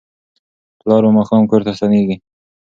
[0.79, 2.15] پلار به ماښام کور ته ستنیږي.